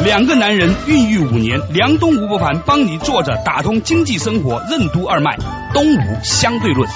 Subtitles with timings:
[0.00, 5.36] 两个男人孕育五年，梁东吴伯凡帮你坐着打通经济生活任督二脉，
[5.72, 6.88] 东吴相对论。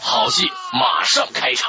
[0.00, 1.68] 好戏马上开场。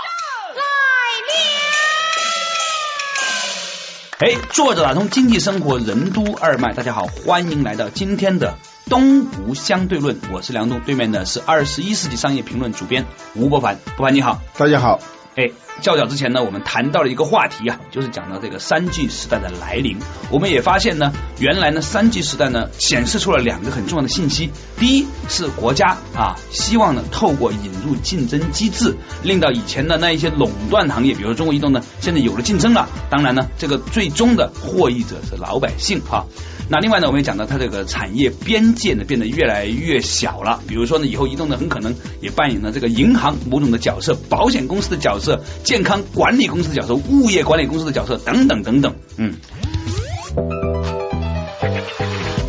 [4.19, 8.57] 哎，坐着打通经济生活任督二脉，大家好，欢迎来到今天的
[8.89, 14.99] 东吴相对论，我是梁东，对面的是二十一世纪商业评论主编吴伯凡，伯凡你好，大家好。
[15.35, 19.97] 哎，较早之前呢，我们谈到了一个话题啊，就是讲到这个三 G 时代的来临。
[20.31, 24.49] 我们也发现呢，原来呢三 G 时代呢显示出了两个很重要的信息。
[24.79, 32.89] 第一是国家啊，希望呢透过引入竞争机制，令到以前的那一些垄断行业，比如说中国移动呢，现在有了竞争了。
[33.09, 36.25] 当然呢，这个最终的获益者是老百姓哈。
[36.69, 40.59] 那另外呢，我们也讲到它这个产业边界呢变得越来越小了。
[40.67, 48.95] 比如说呢，以后移动呢很可能也扮演了这个银行某种的角色、保险公司的角色、健康管理公司的角色、物业管理公司的角色等等等等。
[49.17, 49.33] 嗯。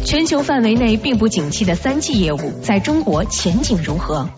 [0.04, 4.30] 全球范围内并不景气的三 G 业务，在中国前景如何？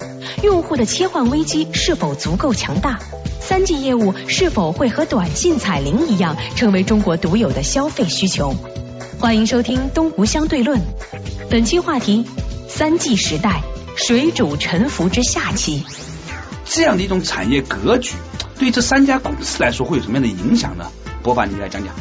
[0.42, 2.98] 用户的切换危机是否足够强大？
[3.38, 8.54] 三 G 业务是否会和短信彩铃一样，成为中国独有的消费需求？
[9.18, 10.80] 欢迎收听《东吴相对论》，
[11.50, 12.24] 本期话题：
[12.66, 13.60] 三 G 时代
[13.94, 15.84] 水煮沉浮之下期。
[16.64, 18.14] 这样的一种产业格局，
[18.60, 20.84] 对这三家公司来说会有什么样的影响呢？
[21.22, 21.94] 博凡，你来讲讲。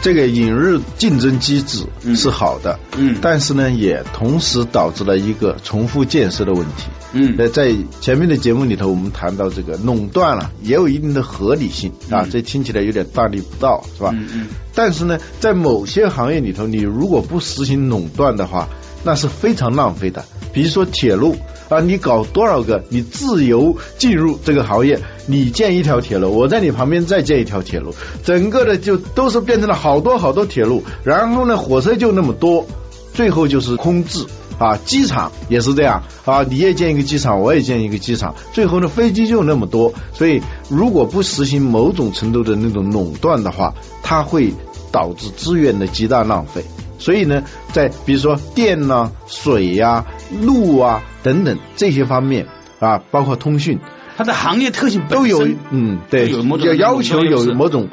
[0.00, 14.10] 这个引入竞争机制是好的，嗯，但是呢，也同时导致了一个重复建设的问题，嗯，那在前面的节目里头，我们谈到这个垄断了，也有一定的合理性啊，这听起来有点大逆不道，是吧？
[14.14, 14.46] 嗯嗯。
[14.72, 18.68] 但是呢，在某些行业里头，你如果不实行垄断的话，
[19.04, 20.24] 那是非常浪费的。
[20.52, 21.36] 比如说铁路
[21.68, 32.66] 啊，你搞多少个，你自由进入这个行业，你建一条铁路，我在你旁边再建一条铁路，整个的就都是变成了好多好多铁路，然后呢，火车就那么多，
[33.14, 34.24] 最后就是空置
[34.58, 34.76] 啊。
[34.84, 44.52] 机场也是这样啊，你也建一个机场，我也建一个机场，最后呢，飞机就那么多，所以如果不实行某种程度的那种垄断的话，它会
[44.92, 46.64] 导致资源的极大浪费。
[47.04, 50.06] 所以呢，在比如说电呐、水呀、
[50.40, 52.46] 路啊等等这些方面
[52.80, 53.78] 啊，包括通讯，
[54.16, 57.90] 它的行业特性都有嗯，对，要要求有某种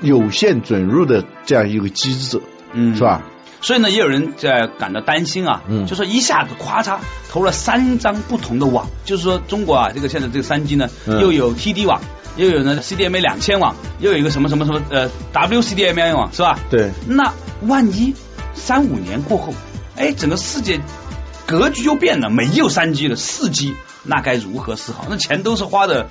[0.00, 2.40] 有限准入的这样一个机制，
[2.72, 3.22] 嗯，是吧？
[3.60, 6.96] 所以呢，也有人在感到担心啊，嗯，就说一下子咔嚓
[7.30, 10.88] 投了三张不同的网，就是说中国啊，这个现在这个三 G 呢，
[11.20, 12.00] 又有 TD 网，
[12.38, 16.58] 又有呢 CDMA 两千网，又有一个什么什么什么呃 WCDMA 网，是吧？
[16.70, 17.30] 对，那
[17.66, 18.14] 万一。
[18.54, 19.52] 三五年过后，
[19.96, 20.80] 哎，整个世界
[21.46, 25.06] 格局就变了，没有三 G 了，四 G，那该如何是好？
[25.10, 26.08] 那钱都是花的，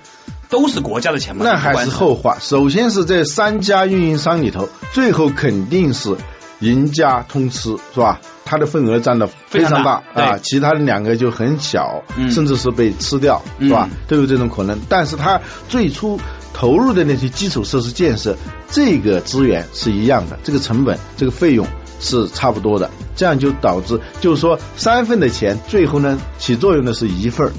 [0.49, 1.43] 都是国家的钱嘛？
[1.43, 2.37] 那还是后话。
[2.39, 6.15] 首先是这三家运营商里头，最后肯定是
[6.59, 8.21] 赢家通吃，是吧？
[8.45, 13.89] 它的份额占的非常大啊，其他的两个就很小，甚至是被吃掉，是吧？
[14.07, 14.79] 都有这种可能。
[14.87, 16.19] 但是它最初
[16.53, 18.37] 投入的那些基础设施建设，
[18.69, 21.65] 这个资源是一样的，这个成本，这个费用。
[21.99, 27.51] 是差不多的，这样就导致，就是说三份的钱，最后呢起作用的是一份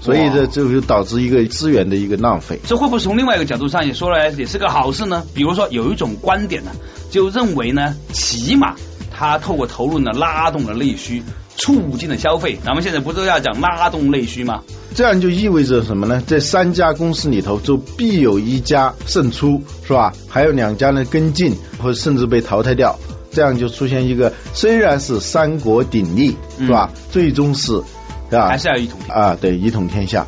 [0.00, 2.60] 所以这就就导致一个资源的一个浪费。
[2.66, 5.24] 这会不会从另外一个角度上也说来也是个好事呢？
[5.32, 6.70] 比如说有一种观点呢，
[7.10, 8.74] 就认为呢，起码
[9.10, 11.22] 它透过投入呢拉动了内需，
[11.56, 12.58] 促进了消费。
[12.62, 14.60] 咱们现在不是要讲拉动内需吗？
[14.94, 16.22] 这样就意味着什么呢？
[16.26, 20.12] 这三家公司里头就必有一家胜出，是吧？
[20.28, 22.94] 还有两家呢跟进，或者甚至被淘汰掉。
[23.34, 26.90] 这样就出现一个，虽然是三国鼎立，是吧？
[27.10, 27.82] 最终是，
[28.30, 28.46] 是吧？
[28.48, 30.24] 还是要一统啊，对，一统天下。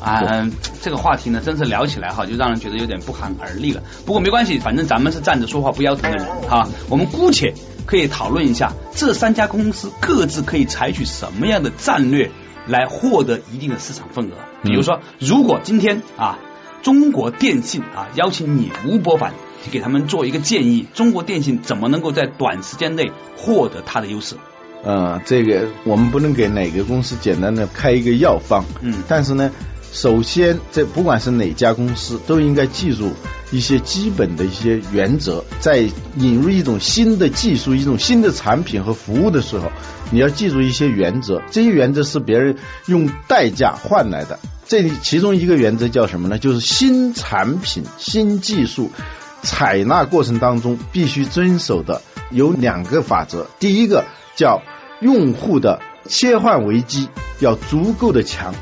[0.00, 0.48] 啊，
[0.80, 3.82] 这个话题呢，真是聊起来哈，就让人觉得有点不寒而栗了。
[4.06, 6.68] 不过没关系，反正咱们是站着说话不腰疼的人哈。
[6.88, 7.54] 我们姑且
[7.86, 12.30] 可以讨论一下，这三家公司各自可以采取什么样的战略
[12.66, 14.34] 来获得一定的市场份额。
[14.62, 16.38] 比如说，如果今天啊，
[16.82, 19.34] 中国电信啊邀请你吴伯凡。
[19.70, 24.36] 给他们做一个建议：中国电信怎么能够在短时间内获得它的优势？
[24.84, 29.50] 呃，这个我们不能给哪个公司简单的开一个药方，嗯，但是呢，
[29.92, 33.12] 首先，这不管是哪家公司，都应该记住
[33.50, 35.44] 一些基本的一些原则。
[35.58, 35.78] 在
[36.16, 39.72] 引入一种新的技术、一种新的产品和服务的时候，
[40.12, 41.42] 你要记住一些原则。
[41.50, 42.56] 这些原则是别人
[42.86, 44.38] 用代价换来的。
[44.64, 46.38] 这里其中一个原则叫什么呢？
[46.38, 48.92] 就是新产品、新技术
[49.42, 53.46] 采纳过程当中必须遵守的有两个法则。
[53.58, 54.04] 第一个
[54.36, 54.62] 叫
[55.00, 57.08] 用户的切换危机
[57.40, 58.54] 要足够的强。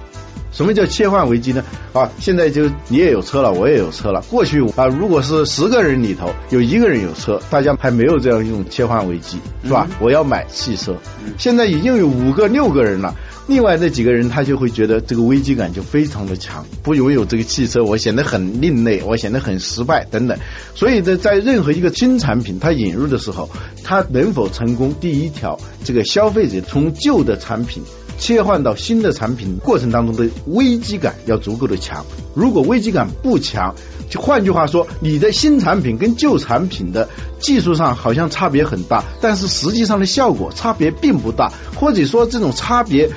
[0.52, 1.62] 什么叫切换危机呢？
[1.92, 4.22] 啊，现在就你也有车了，我也有车了。
[4.30, 9.86] 过去啊，如果是十个人里头有一个人有车，大家还没有这样一种切换危机，是吧？
[10.00, 10.96] 我要买汽车。
[11.36, 13.14] 现在已经有五个、六个人了，
[13.46, 20.36] 另外那几个人他就会觉得这个危机感就非常的强，不拥有这个汽车，我显得很另类，我显得很失败等等。
[20.74, 23.48] 所以呢，在任何一个新产品它引入的时候，
[23.84, 24.94] 它能否成功？
[25.00, 27.82] 第一条，这个消费者从旧的产品。
[28.18, 32.02] 切换到新的产品过程当中的危机感要足够的强。
[32.34, 33.74] 如果危机感不强，
[34.08, 37.10] 就换句话说，你的新产品跟旧产品的
[37.40, 43.10] 技术上好像差别很大，但是实际上的效果差别并不大，或者说这种差别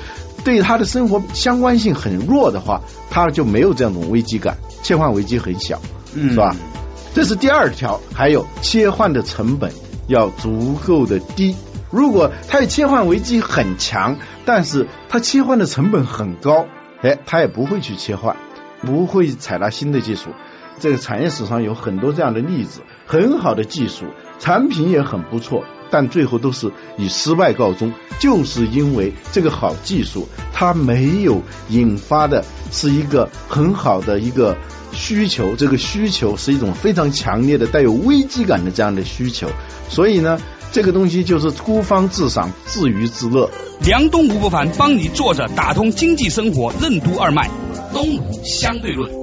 [0.44, 5.80] 对他的生活相关性很弱的话，他就没有这样一种危机感，切换危机很小，
[6.14, 6.54] 嗯是吧？
[7.14, 8.00] 这是第二条。
[8.14, 9.72] 还有切换的成本
[10.06, 11.56] 要足够的低。
[11.90, 16.66] 如果他的切换危机很强，但是他切换的成本很高，
[17.02, 18.36] 哎，他也不会去切换，
[18.82, 20.30] 不会采纳新的技术。
[20.78, 24.06] 这个产业史上有很多这样的例子，很好的技术，
[24.38, 34.56] 产品也很不错，但最后都是以失败告终，就是因为这个好技术它没有引发的是一个很好的一个
[34.92, 39.48] 需求，这个需求是一种非常强烈的带有危机感的这样的需求，
[39.88, 40.38] 所以呢。
[40.72, 43.50] 这个东西就是孤芳自赏，自娱自乐。
[43.80, 47.50] 梁东吴不凡帮你坐着打通经济生活任督二脉，
[47.92, 49.19] 东吴相对论。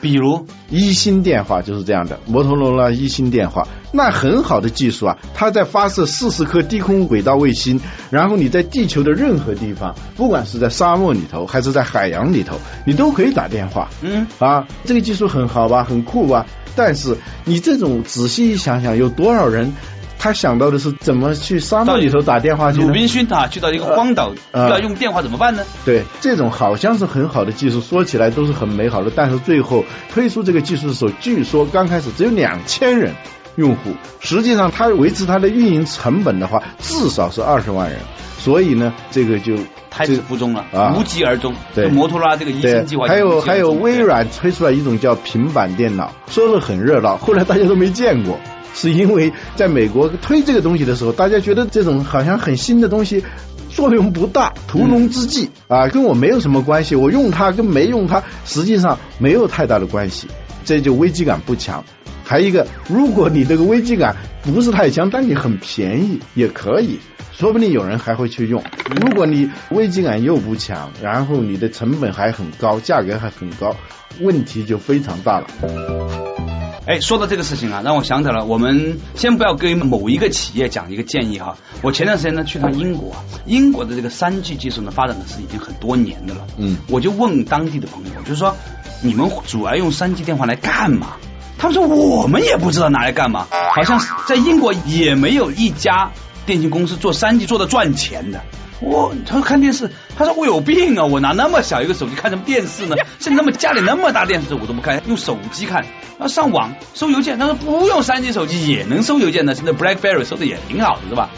[0.00, 5.18] 比如一星电话就是这样的，摩托罗拉一星电话，那很好的技术啊！
[5.34, 7.80] 它在发射四十颗低空轨道卫星，
[8.10, 12.56] 然后你在地球的任何地方，不管是在沙漠里头还是在海洋里头，
[12.86, 13.88] 你都可以打电话。
[14.02, 16.46] 嗯啊，这个技术很好吧，很酷吧？
[16.76, 19.72] 但是你这种仔细一想想，有多少人？
[20.20, 22.82] 他想到的是怎么去沙漠里头打电话去？
[22.82, 25.64] 鲁滨逊啊去到一个荒岛，要用电话怎么办呢？
[25.86, 29.82] 对，这种好像是很好的技术，说起来都是很美好的，但是最后
[30.12, 33.14] 推出这个技术的时候，据说刚开始只有两千人
[33.56, 37.98] 用户，实际上它维持它的运营成本的话，至少是二十万人，
[38.38, 39.56] 所以呢，这个就
[39.88, 40.66] 胎死腹中了，
[40.98, 41.54] 无疾而终。
[41.74, 48.38] 对，摩托罗拉这个一星计划，还有还有微软推出来一种叫平板电脑，说是很热闹，后来大家都没见过。
[48.74, 53.24] 是因为在美国推这个东西的时候，大家觉得这种好像很新的东西
[53.68, 56.94] 作用不大，屠龙之计啊，跟我没有什么关系。
[56.94, 60.28] 我用它跟没用它实际上没有太大的关系，
[60.64, 61.84] 这就危机感不强。
[62.24, 67.00] 还有一个，如果你这个危机感不是太强，但你很便宜也可以，
[67.32, 68.62] 说不定有人还会去用。
[69.00, 73.74] 如果你危机感又不强，然后你的成本还很高，价格还很高，
[74.20, 76.49] 问题就非常大了。
[76.86, 81.56] 哎，说到这个事情啊，让我想起了，我们先不要给某一个企业讲一个建议哈。
[81.82, 86.46] 我前段时间呢去趟英国，英国的这个三 G 技术呢发展的是已经很多年的了。
[86.56, 88.56] 嗯，我就问当地的朋友，就是说
[89.02, 91.16] 你们主要用三 G 电话来干嘛？
[91.58, 96.10] 他们说我们也不知道拿来干嘛，好像在英国也没有一家
[96.46, 98.40] 电信公司做三 G 做的赚钱的。
[98.80, 101.04] 我他说看电视，他说我有病啊！
[101.04, 102.96] 我拿那么小一个手机看什么电视呢？
[103.18, 105.84] 现在那么家里那么大电视我都不看，用手机看。
[106.18, 111.30] 啊，上网收邮件，他说不用三 G 手机也能收邮件的，现在 BlackBerry 收的也挺好的，是吧？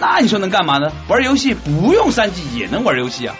[0.00, 0.92] 那你说能干嘛呢？
[1.08, 3.36] 玩游戏不用三 G 也能玩游戏啊？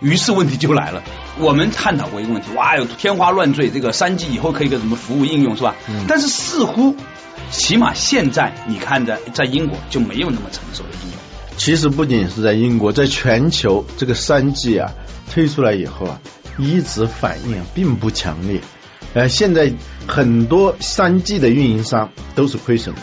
[0.00, 1.02] 于是问题就来了，
[1.38, 5.74] 我们探讨过一个问题，哇，哟天花乱坠，这个三 G 以后可以个什么服务应用是吧？
[5.88, 6.94] 嗯但是似乎
[7.50, 11.17] 起码现在你看的在英国就没有那么成熟的应用。
[11.58, 14.92] 其实不仅是在英国，在全球这个三 G 啊
[15.30, 16.20] 推出来以后啊，
[16.56, 18.60] 一直反应并不强烈。
[19.12, 19.72] 呃，现在
[20.06, 23.02] 很多三 G 的运营商都是亏损的。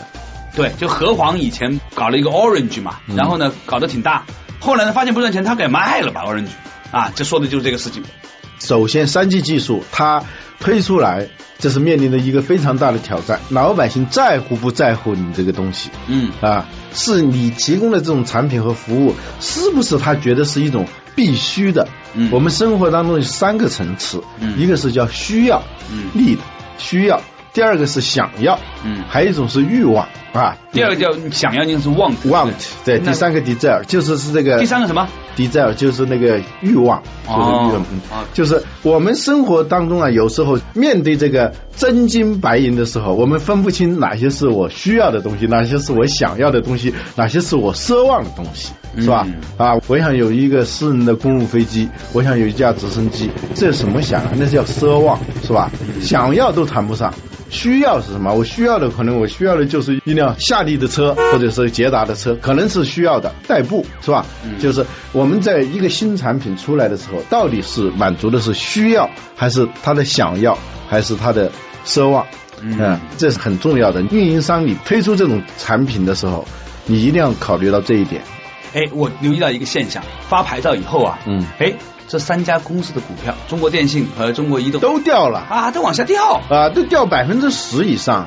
[0.56, 4.24] 对，就和黄以前搞了一个 Orange 嘛，然后呢搞得挺大，
[4.58, 6.48] 后来呢发现不赚钱，他给卖了吧 Orange
[6.90, 8.02] 啊，这说的就是这个事情。
[8.58, 10.24] 首先，三 G 技术它
[10.58, 13.40] 推出来，这是面临的一个非常大的挑战。
[13.50, 15.90] 老百姓在乎不在乎你这个东西？
[16.06, 21.88] 嗯啊，是你提供的这种产品和服务，是不是他觉得是一种必须的？
[22.14, 26.38] 嗯，我们生活当中有三个层次，嗯，一个是叫需要，嗯，need
[26.78, 27.18] 需要；
[27.52, 30.08] 第二个是想要，嗯，还有一种是欲望
[30.38, 30.56] 啊。
[30.72, 32.52] 第二个叫想要就是 want want
[32.84, 37.84] 对，第三个 desire 就是是这个第三个什么？desire 就是那个欲望，就是欲望，
[38.34, 49.26] 就是我们生活当中啊，有时候面对这个真金白银的时候，我们分不清哪些是我需要的东西，哪些是我想要的东西，哪些是我奢望的东西，是吧？
[49.26, 54.32] 嗯啊，我想有一个私人的公务飞机，我想有一架直升机，这什么想啊？
[54.36, 55.70] 那叫奢望，是吧？
[56.02, 57.12] 想要都谈不上。
[57.48, 58.34] 需要是什么？
[58.34, 64.24] 我需要的可能我需要的就是一辆夏利的车，或者是捷达的车，可能是需要的代步，是吧？
[64.60, 71.50] 就是我们在一个新产品出来的时候，到底是满足的是需要，还是他的想要，还是他的
[71.84, 72.26] 奢望？
[72.62, 74.00] 嗯，这是很重要的。
[74.00, 76.46] 运营商你推出这种产品的时候，
[76.86, 78.22] 你一定要考虑到这一点。
[78.72, 81.74] 哎，我留意到一个现象，发牌照以后啊，嗯，哎，
[82.08, 86.40] 这三家公司的股票，中国电信和中国移动都掉了啊，都往下掉。
[86.48, 88.26] 啊，都掉百分之十以上。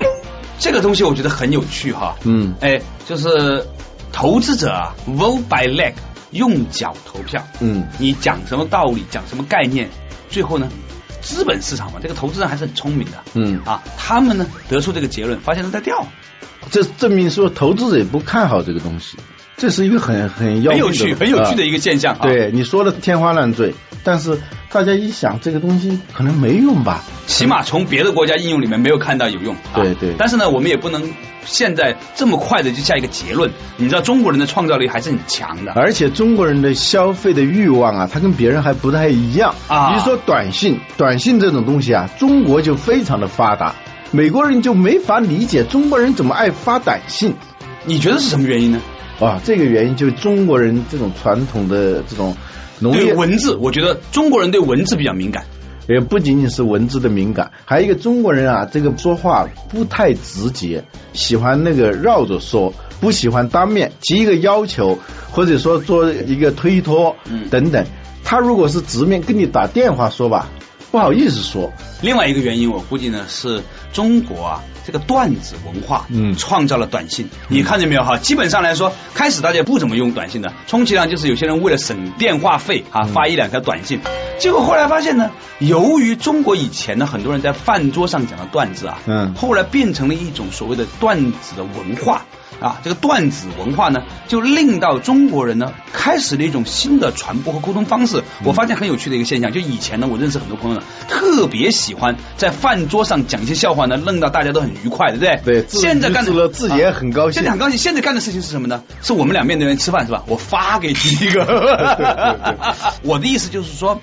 [0.59, 2.17] 这个东西我觉得很有趣哈。
[2.23, 3.65] 嗯哎，就是
[4.11, 5.93] 投资者啊，vote by leg，
[6.31, 7.47] 用脚投票。
[7.61, 9.89] 嗯，你讲什么道理，讲什么概念，
[10.29, 10.69] 最后呢，
[11.21, 13.23] 资本市场嘛，这个投资人还是很聪明的。
[13.35, 16.05] 嗯啊，他们呢得出这个结论，发现是在掉，
[16.69, 19.17] 这证明说投资者也不看好这个东西，
[19.59, 22.15] 这是一个很很要很有趣，很有趣的啊一个现象。
[22.15, 23.73] 啊，对你说的天花乱坠，
[24.03, 24.39] 但是
[24.71, 27.03] 大家一想，这个东西可能没用吧？
[27.27, 29.53] 起码从别的国家应用里面没有看到有用。
[29.55, 31.11] 啊对对但是呢，我们也不能
[31.45, 33.51] 现在这么快的就下一个结论。
[33.75, 35.73] 你知道中国人的创造力还是很强的。
[35.73, 43.75] 而且中国人的消费的欲望啊，他跟别人还不太一样啊比如说短信，短信这种东西啊，中国就非常的发达，
[44.11, 47.35] 美国人就没法理解中国人怎么爱发短信。
[47.85, 48.81] 你觉得是什么原因呢？
[49.19, 52.35] 啊，这个原因就是中国人这种传统的这种
[52.79, 55.45] 农对业文字，我觉得中国人对文字比较敏感。
[55.87, 60.83] 也不仅仅是文字的敏感，还有一个中国人啊，这个说话不太直接，
[61.13, 62.71] 喜欢那个绕着说，
[63.01, 64.99] 不喜欢当面提一个要求，
[65.31, 67.83] 或者说做一个推脱，嗯等等。
[68.23, 70.47] 他如果是直面跟你打电话说吧，
[70.91, 73.61] 不好意思说，另外一个原因，我估计呢是
[73.93, 77.29] 中国啊这个段子文化，嗯创造了短信。
[77.47, 78.17] 你看见没有哈？
[78.17, 83.99] 基本上来说，开始大家不怎么用短信的，充其量就是有些人为了省电话费啊，发一两条短信。
[84.39, 85.29] 结果后来发现呢，
[85.59, 92.25] 由于中国以前呢很多人在饭桌上讲的段子啊，嗯后来变成了一种所谓的段子的文化。
[92.59, 98.23] 啊，这个段子文化呢，就令到中国人呢开始了一种新的传播和沟通方式。
[98.43, 105.61] 我发现很有趣的一个现象，就以前呢，我认识很多朋友呢，特别喜欢在饭桌上讲一些笑话呢，弄到大家都很愉快，对不对？
[105.61, 107.77] 对现在干的娱自己也很高兴现在很高兴。
[107.77, 108.83] 现在干的事情是什么呢？
[109.01, 110.23] 是我们俩面对面吃饭是吧？
[110.27, 111.45] 我发给你一个。
[113.03, 113.99] 我的意思就是说。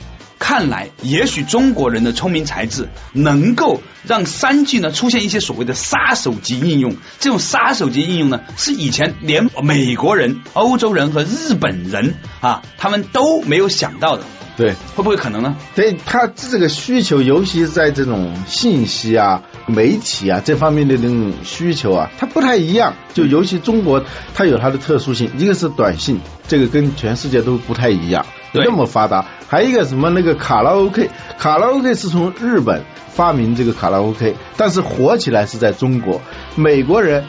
[0.48, 6.96] 看来，也许中国人的聪明才智能够让三 G 呢出现一些所谓的杀手级应用。
[7.18, 14.22] 这种杀手级应用呢，是以前连美国人、欧洲人和日本人啊，他们都没有想到的。
[14.56, 14.70] 对。
[14.94, 15.56] 会不会可能呢？
[15.74, 22.94] 对他这个需求，尤其是在这种信息啊、媒体啊这方面的那种需求啊，它不太一样。
[23.12, 24.02] 就尤其中国，
[24.34, 29.26] 它有它的特殊性，一个是短信，这个跟全世界都不太一样，那么发达。
[29.48, 36.20] 还有一个什么那个卡拉 OK，卡拉 OK 是从日本发明这个卡拉 OK，但是火起来是在中国，
[36.56, 37.24] 美国人。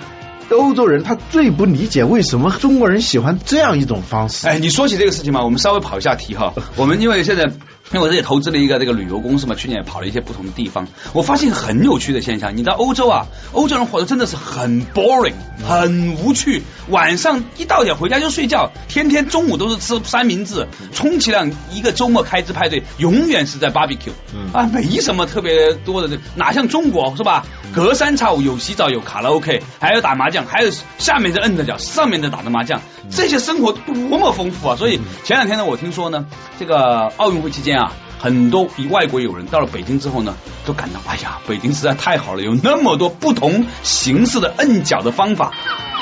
[0.49, 4.47] 欧洲人他最不理解为什么中国人喜欢这样一种方式。
[4.47, 6.53] 哎，你说起这个事情嘛，我们稍微跑一下题哈。
[6.75, 7.45] 我们因为现在，
[7.93, 12.55] 因为我这里投资了一个这个旅游公司嘛，去年也跑了一些不同的地方，我发现很有趣的现象。
[12.57, 15.33] 你知道欧洲啊，欧洲人活得真的是很 boring，
[15.65, 24.11] 很无趣，晚上一到点回家就睡觉，天天中午都是吃三明治，充其量一个周末开支派对，永远是在 barbecue，
[24.51, 27.45] 啊，没什么特别多的，哪像中国是吧？
[27.73, 34.75] 隔三差五有洗澡，有卡拉 OK，还有打麻将，还有下面的摁着脚，上面的打着麻将，这些生活多么丰富啊！
[34.75, 36.25] 所以前两天呢，我听说呢，
[36.59, 45.51] 这个奥运会期间啊，很多外国友人到了北京之后呢，都感到哎呀，北京实在太好了，有那么多不同形式的摁脚的方法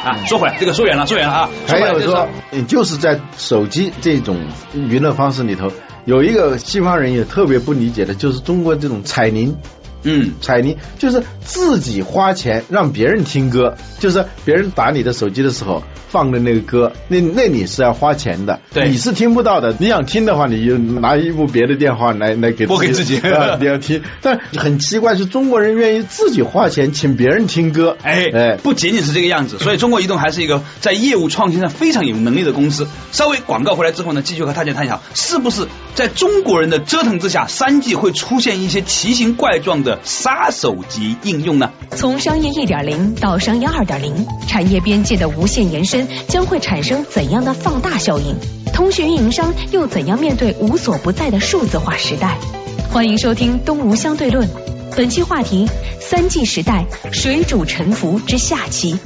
[0.03, 0.25] 啊。
[0.25, 1.50] 说回来，这个说远了，说远了啊。
[1.67, 5.72] 还有说，嗯就是在手机这种娱乐方式里头，
[6.05, 9.58] 有一个西方人也特别不理解的，就是中国这种彩铃。
[10.05, 19.75] 嗯，彩铃就是自己花钱让别人听歌，就是别人打你的手机的时候放的那个歌，那那你是要花钱的，对你是听不到的。
[19.79, 24.01] 你想听的话，你就拿一部别的电话来来给拨给自己啊，你要听。
[24.21, 32.88] 但很奇怪，是中国人愿意自己花钱请别人听歌，哎哎，不仅仅是这个样子，所以中国移动还是一个在业务创新上非常有能力的公司。
[33.12, 41.71] 稍微广告回来之后呢，继续和大家探讨，是不是在中国人的折腾之下，三 G 会出现一些奇形怪状的的杀手级应用呢？
[41.91, 48.35] 从商业一点零到商业二点零，产业边界的无限延伸将会产生怎样的放大效应？
[48.73, 52.37] 通讯运营商又怎样面对无所不在的数字化时代？
[52.91, 54.47] 欢迎收听《东吴相对论》，
[54.95, 58.99] 本期话题：三 G 时代水煮沉浮之下期。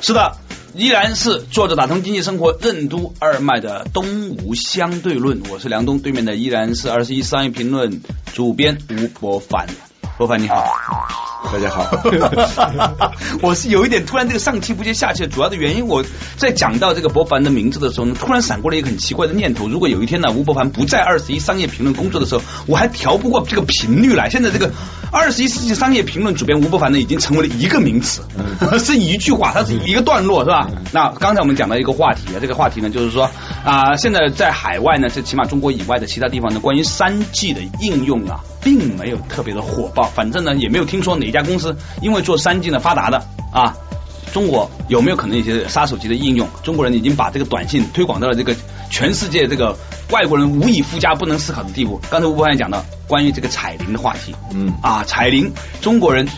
[0.00, 0.36] 是的，
[0.76, 8.00] 依然是坐着打通经济生活任督二脉的东吴相对论，我是梁东，对面的依然是二十一商业评论
[8.32, 9.68] 主编吴伯凡。
[10.18, 10.64] 伯凡你好，
[11.52, 11.90] 大家好。
[13.40, 16.04] 我是有一点突然这个上气不接下气，主要的原因我
[16.36, 24.28] 在讲到这个伯凡的名字的时候呢，突然闪过了一个很奇怪的念头：如果有一天呢，吴伯凡不在二十一商业评论工作的时候，我还调不过这个频率来。
[24.28, 24.72] 现在这个
[25.14, 28.22] 二十一世纪商业评论主编吴伯凡呢，已经成为了一个名词，
[28.82, 30.68] 是一句话，它是一个段落，是吧？
[30.90, 33.30] 那刚才我们讲到一个话题啊，这个话题呢，就是说
[33.64, 40.02] 啊，现在在海外呢，这起码中国以外的其他地方呢，关于三 G 的应用啊，并没有特别的火爆。
[40.02, 43.76] 反正呢，也没有听说哪一家公司因为做三 G 呢发达的啊。
[44.32, 46.48] 中国有没有可能一些杀手级的应用？
[46.64, 48.52] 中国人已经把这个短信推广到了这个
[48.90, 49.76] 全世界这个
[50.10, 52.00] 外国人无以复加、不能思考的地步。
[52.10, 56.28] 刚才吴博也讲到关于这个彩铃的话题，嗯啊，彩铃，中国人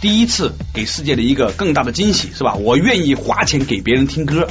[0.00, 2.54] 第一次给世界的一个更大的惊喜，是吧？
[2.54, 4.48] 我愿意花钱给别人听歌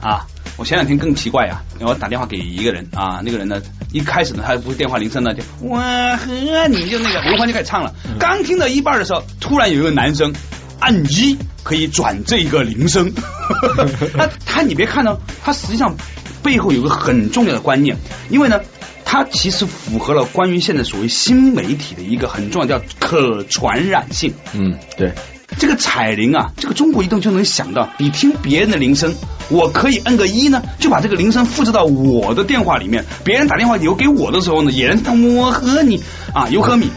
[0.00, 0.26] 啊。
[0.56, 10.34] 我前两天更奇怪呀，我打电话给一个人啊，那个人呢，一开始呢，他不是电话铃声呢，就我和你就那个刘欢就开始唱了，刚听到一半的时候，突然有一个男生
[10.80, 13.12] 按一可以转这个铃声，
[14.18, 15.94] 他他你别看呢，他实际上
[16.42, 17.96] 背后有个很重要的观念，
[18.30, 18.60] 因为呢，
[19.04, 24.34] 它其实符合了关于现在所谓新媒体的一个很重要叫可传染性。
[24.54, 25.12] 嗯，对。
[25.58, 29.14] 这个彩铃啊，这个中国移动就能想到，你听别人的铃声，
[29.48, 33.06] 我可以摁个一呢，就把这个铃声复制到我的电话里面。
[33.24, 36.02] 别人打电话留给我的时候呢，也能我和你
[36.34, 36.88] 啊，you 和 me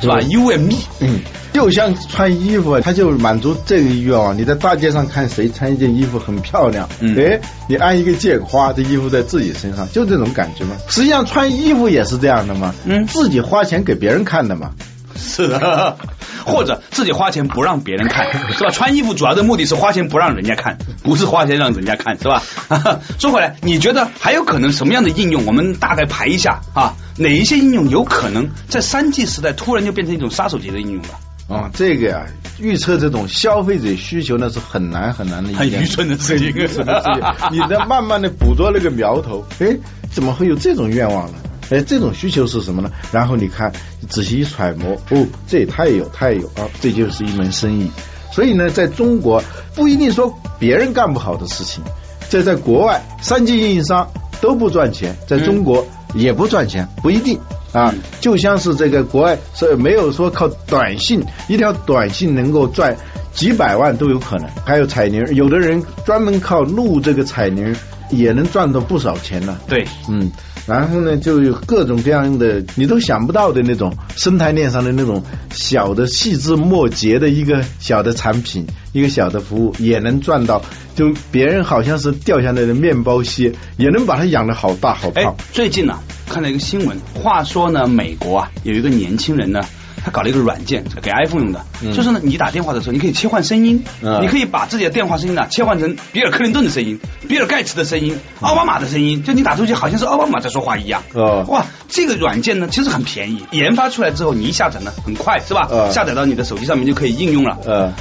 [0.00, 1.20] 是吧？you and me，嗯，
[1.52, 4.36] 就像穿衣服，它就满足这个愿望。
[4.36, 10.76] 你在大街上看谁穿一件衣服很漂亮，嗯哎，你按一个键，花，这衣服在自己身上，就这种感觉嘛。
[10.88, 14.70] 实际上穿衣服也是这样的嘛，嗯自己花钱给别人看的嘛。
[15.18, 15.96] 是的，
[16.46, 18.70] 或者自己花钱不让别人看， 是吧？
[18.70, 22.42] 穿衣服主要的目的是花钱不让人家看，不是花钱让人家看，是吧？
[23.18, 25.44] 说回来，你觉得还有可能什么样的应用？
[25.46, 31.08] 我们大概排一下啊，哪一些应用有可能在三 G 时代突然就变成一种杀手级的应用了？
[31.48, 32.26] 啊、这个呀、
[32.60, 37.06] 预测这种消费者需求那是很难很难的一件很愚蠢的事情，愚蠢的事
[37.48, 37.48] 情？
[37.52, 39.74] 你在慢慢的捕捉那个苗头，哎，
[40.12, 41.38] 怎么会有这种愿望呢？
[41.70, 42.90] 哎，这种需求是什么呢？
[43.12, 43.72] 然后你看，
[44.08, 47.90] 仔细一揣摩，哦，这也太有太有啊，这就是一门生意。
[48.32, 49.42] 所以呢，在中国
[49.74, 51.82] 不一定说别人干不好的事情，
[52.28, 57.38] 这在国外三级运营商都不赚钱，在中国也不赚钱，不一定。
[57.70, 62.96] 啊，就像是这个国外是没有说靠短信一条短信能够赚
[63.34, 67.76] 几百万都有可能，还有彩铃，有的人专门靠录这个彩铃
[68.08, 69.58] 也能赚到不少钱呢。
[69.68, 70.32] 对，嗯，
[70.68, 80.62] 然后呢，就有各种各样的你都想不到的那种生态链上的那种小的细枝末节的一个小的产品，一个小的服务，也能赚到，
[80.94, 89.60] 就别人好像是掉下来的面包屑，也能把它养得好大好胖。，最近呢、看到一个新闻，话说呢，美国啊有一个年轻人呢。
[90.04, 91.92] 他搞了一个软件给 iPhone 用的，嗯。
[91.92, 94.22] 就是呢，你打电话的时候，你可以切换声音，嗯。
[94.22, 101.02] 你可以把自己的电话声音呢切换成比尔·克林顿的声音、比尔·盖茨的声音、奥巴马的声音，就你打出去好像是奥巴马在说话一样。
[101.14, 101.44] 哦。
[101.48, 105.68] 哇，这个软件呢其实很便宜，研发出来之后你一下载呢很快是吧？
[105.70, 105.92] 嗯。
[105.92, 107.58] 下载到你的手机上面就可以应用了。
[107.64, 107.92] 呃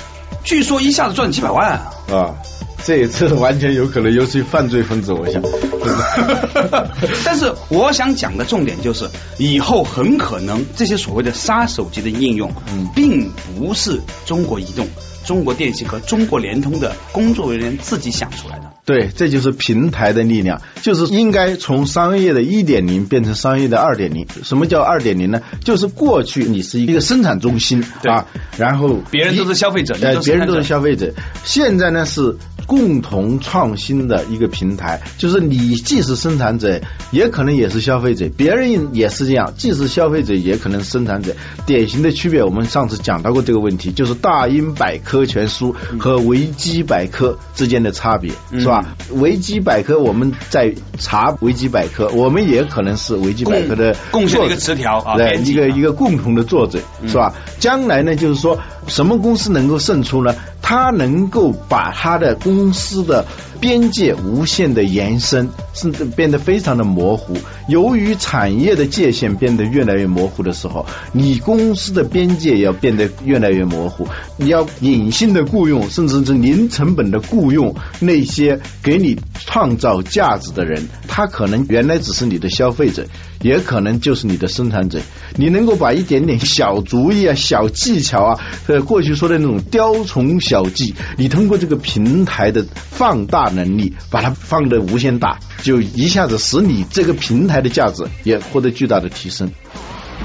[0.43, 2.36] 据说一下子赚几百万啊！
[2.77, 5.41] 啊，这这完全有可能又是犯罪分子，我想。
[7.23, 14.87] 但是我想讲的重点就是，以后很可能这些所谓的杀手级的应用，嗯并不是中国移动、
[15.25, 18.65] 中国电信和中国联通的工作人员自己想出来的。
[18.85, 24.25] 对，这就是平台的力量，就是应该从商业的一点零变成商业的二点零。
[24.43, 25.41] 什么叫二点零呢？
[25.63, 28.25] 就是过去你是一个生产中心对啊，
[28.57, 31.13] 然后别人都是消费者，别人都是消消费者。
[31.43, 32.37] 现在呢是
[32.67, 41.34] 共同创新的一个平台，就是你既是生产者，也可能也是消费者，别人也是这样，既是消费者，也可能是生产者。
[41.65, 48.95] 典型的区别，我们上次讲到过这个问题，就是大英百科全书和维基百科之间的差别，嗯是吧？
[49.13, 57.34] 维基百科我们在查维基百科，我们也可能是维基百科的贡献了一个词条啊，对，一个一个共同的作者是吧？
[57.60, 60.36] 将来呢，就是说什么公司能够胜出呢？
[60.69, 63.25] 他能够把他的公司的
[63.62, 67.38] 边界无限的延伸，甚至变得非常的模糊。
[67.69, 74.10] 由于产业的界限变得越来越模糊的时候，你公司的边界要变得越来越模糊。
[74.36, 83.08] 你要隐性的雇佣，甚至是零成本的雇佣那些给你创造价值的人，他可能原来只是你的消费者，
[83.41, 84.99] 也可能就是你的生产者。
[85.38, 99.52] 你能够把一点点小主意啊、小技巧啊，呃，过去说的那种雕虫小技，你通过这个平台的放大能力，把它放得无限大，就一下子使你这个平台的价值也获得巨大的提升。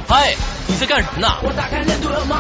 [0.09, 0.35] 嗨，
[0.67, 1.29] 你在干什么呢？
[1.43, 2.37] 我打开任督二脉，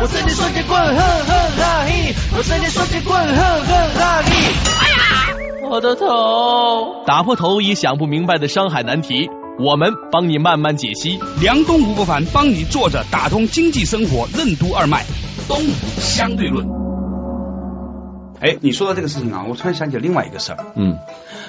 [0.00, 4.32] 我瞬间双截棍，哼哼哈嘿，我瞬间双截棍，哼哼哈嘿。
[4.80, 4.96] 哎呀，
[5.70, 7.04] 我的头！
[7.06, 11.18] 打破头也想不明白的商海难题，我们帮你慢慢解析。
[11.40, 15.04] 梁东吴不凡帮你坐着打通经济生活任督二脉，
[15.48, 16.85] 东吴相对论。
[18.40, 20.58] 哎，你说到这个事情啊，我突然想起了另外一个事儿。
[20.74, 20.98] 嗯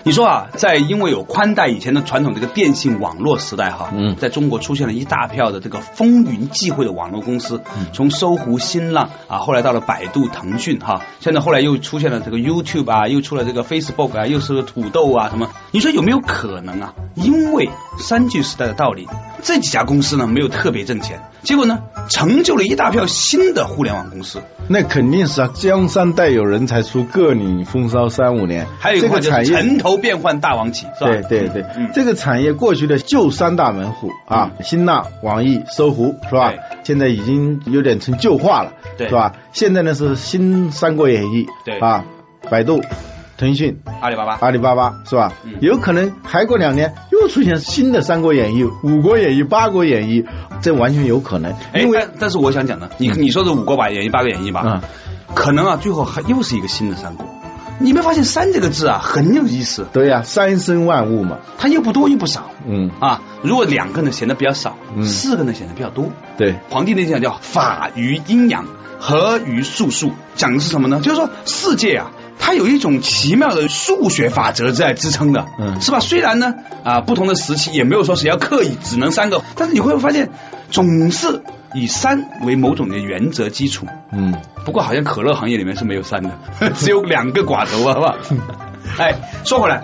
[0.04, 16.93] 你说啊，在因为有宽带以前的传统这个电信网络时代哈，嗯在中国出现了一大票的这个风云际会的网络公司，从搜狐、新浪啊，后来到了百度、腾讯哈，现在后来又出现了这个 YouTube 啊，又出了这个 Facebook 啊，又是土豆啊什么，你说有没有可能啊？
[17.15, 19.08] 因为三 G 时代的道理，
[19.41, 28.66] 这几家公司呢没有特别挣钱，结果呢成就了一大票新的互联网公司，那肯定是啊，江山代有人才出，各领风骚三五年。
[28.80, 31.10] 还有一个产业城头变换大王旗，是吧？
[31.10, 36.54] 对对对，嗯这个产业过去的旧三大门户啊，新浪、网易、搜狐是吧？
[36.84, 39.34] 现在已经有点成旧化了，对是吧？
[39.52, 42.06] 现在呢是新《三国演义》对啊，
[42.50, 42.82] 百度、
[43.38, 44.38] 腾讯、阿里巴巴。
[44.40, 45.34] 阿里巴巴是吧？
[45.44, 50.24] 嗯有可能还过两年又出现新的《三国演义》《五国演义》《八国演义》，
[50.62, 54.82] 这完全有可能，哎因，为但但是我想讲呢，你你说的五国吧演义、八国演义吧，嗯
[55.34, 57.28] 可能啊，最后还又是一个新的三国。
[57.80, 63.22] 你没发现“三”这个字啊很有意思，对呀，三生万物嘛，它又不多又不少嗯，啊。
[63.44, 66.10] 如果两个呢显得比较少，嗯四个呢显得比较多。
[66.38, 68.66] 对，黄帝内经讲叫法于阴阳，
[69.00, 71.02] 合于术数，讲的是什么呢？
[71.02, 72.10] 就是说世界啊，
[72.40, 76.00] 它有一种奇妙的数学法则在支撑的，嗯是吧？
[76.00, 80.32] 虽然呢啊，不同的时期也没有说谁要刻意只能三个，但是你会发现
[80.72, 83.86] 总是以三为某种的原则基础。
[84.12, 84.34] 嗯。
[84.65, 86.32] 不过好像可乐行业里面是没有三的，
[86.75, 88.17] 只有两个寡头，好不好？
[88.99, 89.84] 哎，说回来，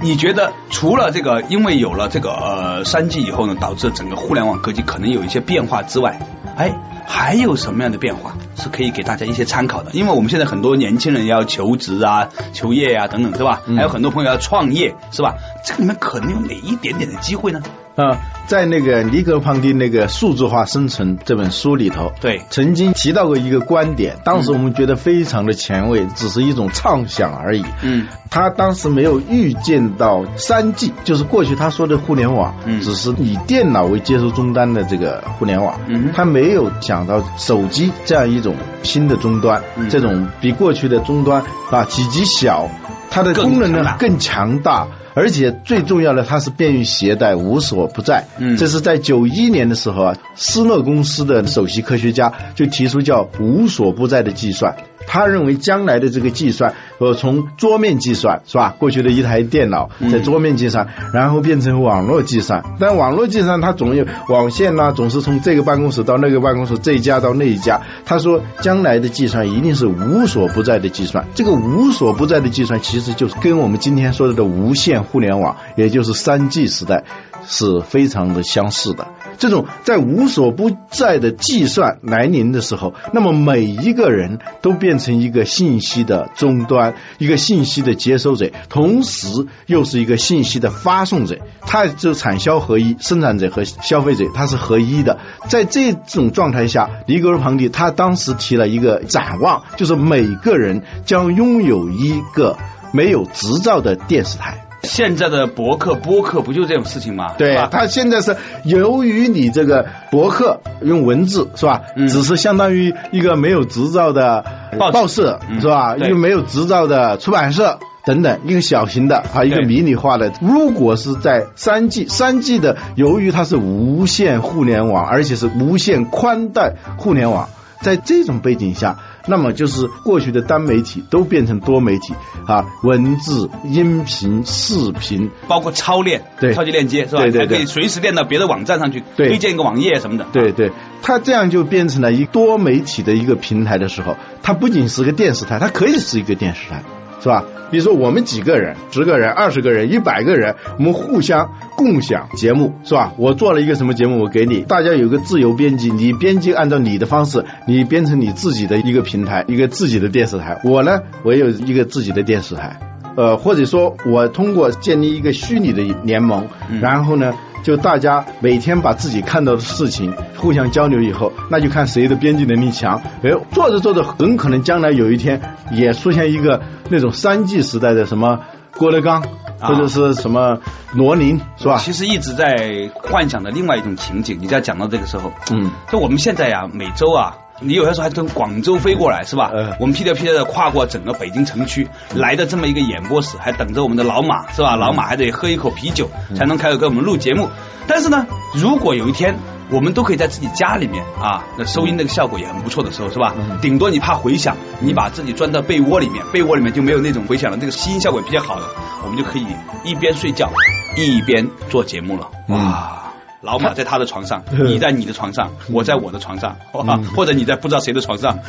[0.00, 6.18] 你觉得除了这个，因为有了这个呃三 G 以后呢，导致整个互联网科技可能有一些变化之外，
[6.56, 6.74] 哎，
[7.06, 9.90] 还有什么样的变化是可以给大家一些参考的？
[9.92, 13.60] 因为我们现在很多年轻人要求职啊、求业啊等等，是吧？
[13.66, 15.34] 嗯还有很多朋友要创业，是吧？
[15.62, 17.60] 这个里面可能有哪一点点的机会呢？
[17.96, 27.64] 啊，在那个尼格庞蒂那个《数字化生存》这本书里头，对曾经提到过一个观点，当时我们觉得非常的前卫，只是一种畅想而已。
[27.82, 38.54] 嗯，他当时没有预见到三 G，就是过去他说的互联网，嗯只是以电脑为接收终端的这个互联网，嗯他没有想到手机这样一种
[38.84, 42.70] 新的终端，嗯这种比过去的终端啊体积小，
[43.10, 44.86] 它的功能呢更强大。
[45.18, 48.24] 而且最重要的，它是便于携带，无所不在。
[48.38, 54.76] 嗯这是在九一年的时候啊，施乐公司的首席科学家就提出叫无所不在的计算。
[55.08, 58.74] 他认为将来的这个计算，呃，从桌面计算是吧？
[58.76, 62.64] 过去的一台电脑嗯在桌面计算，然后变成网络计算。
[62.80, 67.82] 但网络计算它总有网线呐、总是从这个办公室到那个办公室，这一家到那一家。
[68.04, 71.24] 他说，将来的计算一定是无所不在的计算。
[71.36, 77.04] 这个无所不在的计算，其实就是跟我们今天说的无线互联网，也就是三 G 时代
[77.46, 79.08] 是非常的相似的。
[79.38, 89.28] 这种在无所不在的计算来临的时候，那么每一个人都变成一个信息的终端，一个信息的接收者，同时
[89.66, 95.18] 又是一个信息的发送者，它就产销合一，生产者和消费者它是合一的。
[95.48, 102.56] 在这种状态下，尼格罗庞蒂他当时提了一个展望，就是每个人将拥有一个
[102.92, 104.65] 没有执照的电视台。
[104.86, 107.34] 现在的博客播客不就这种事情吗？
[107.36, 111.82] 对是吧，它现在是由于你这个博客用文字是吧？
[111.96, 114.44] 嗯只是相当于一个没有执照的
[114.78, 115.94] 报社嗯是吧？
[115.96, 117.78] 对一个没有执照的出版社。
[118.06, 120.32] 等等，一个小型的啊，一个迷你化的。
[120.40, 127.48] 如果是在三 G，三 G 的，由于它是无线互联网，而且是无线宽带互联网，
[127.82, 132.14] 在这种背景下，那么就是过去的单媒体都变成多媒体
[132.46, 137.22] 啊，文字、音频、视频，包括超链，对超级链接是吧？
[137.22, 140.26] 对对还可以随时链到别的网站上去，对推荐一个网页什么的。
[140.32, 140.70] 对对，
[141.02, 146.82] 它这样就变成了一多媒体的一个平台的时候，它不仅是个电视台，它可以是一个电视台，
[147.20, 147.44] 是吧？
[147.70, 153.12] 比如说我们几个人、十个人、二十个人、一百个人，我们互相共享节目，是吧？
[153.18, 160.60] 我做了一个什么节目，我给你，大家有个自由编辑，你编辑按照你的方式，你编成你自己的一个平台，一个自己的电视台。
[160.64, 162.78] 我呢，我有一个自己的电视台。
[163.16, 166.48] 呃，或者说我通过建立一个虚拟的联盟，
[166.82, 167.32] 然后呢，
[167.66, 173.02] 就大家每天把自己看到的事情互相交流以后，那就看谁的编辑能力强。
[173.24, 178.38] 哎，做着做着，很可能将来有一天也出现一个那种三 G 时代的什么
[178.78, 179.24] 郭德纲，
[179.58, 180.60] 或者是什么
[180.92, 181.78] 罗宁，是吧？
[181.78, 184.38] 其实一直在幻想的另外一种情景。
[184.40, 189.50] 你在讲到这个时候，嗯，就我们现在呀，每周啊，你有些时候还从广州飞过来是吧？
[189.54, 194.76] 嗯我们屁颠屁颠的跨过整个北京城区，来的这么一个演播室，还等着我们的老马是吧？
[194.76, 197.48] 老马还得喝一口啤酒才能开始给我们录节目。
[197.86, 199.36] 但是呢，如果有一天。
[199.68, 203.34] 我们都可以在自己家里面啊，那收音那个效果也很不错的时候，是吧？
[203.60, 208.68] 顶多你怕回响，你把自己钻到被窝里面，被窝里面就没有那种回响了，那个吸音效果比较好了，
[209.02, 209.46] 我们就可以
[209.82, 210.52] 一边睡觉
[210.96, 212.30] 一边做节目了。
[212.46, 213.05] 哇！
[213.40, 216.56] 老马在他的床上， 你在你的床上，我在我的床上，
[217.14, 218.38] 或者你在不知道谁的床上。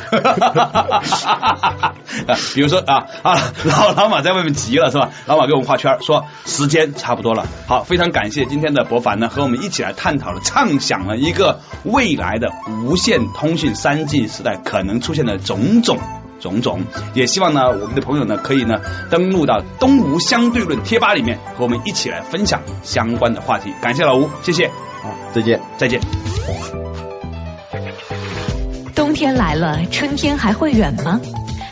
[2.54, 5.10] 比如说啊啊，老老马在外面急了是吧？
[5.26, 7.46] 老马给我们画圈说时间差不多了。
[7.66, 12.52] 好，非常感谢今天的博凡呢，和我们一起来探讨了、畅想了一个未来的
[12.84, 15.98] 无线通讯三 G 时代可能出现的种种。
[16.40, 16.80] 种种，
[17.14, 23.72] 也希望呢，我们的朋友呢，可以呢登录到东吴相对论贴吧里面，和我们一起来分享相关的话题。
[23.80, 24.68] 感谢老吴，谢谢，
[25.02, 25.60] 好，再见。
[25.76, 26.00] 再见。
[28.94, 31.20] 冬天来了，春天还会远吗？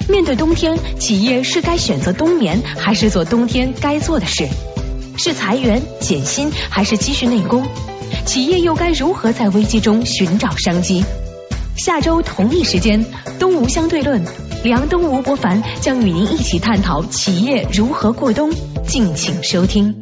[0.09, 4.49] 面对冬天，企业是该选择冬眠，还是做冬天该做的事？
[5.19, 7.67] 是裁员减薪，还是积蓄内功？
[8.25, 11.05] 企业又该如何在危机中寻找商机？
[11.77, 13.05] 下周同一时间，
[13.39, 14.25] 东吴相对论，
[14.67, 18.51] 梁东吴伯凡将与您一起探讨企业如何过冬，
[18.85, 19.95] 敬请收听。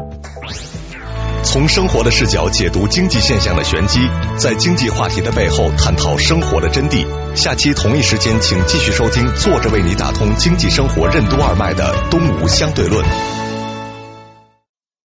[1.42, 4.00] 从生活的视角解读经济现象的玄机，
[4.38, 7.04] 在经济话题的背后探讨生活的真谛。
[7.34, 13.04] 下期同一时间，请继续收听坐着为你打通经济生活任督二脉的《东吴相对论》。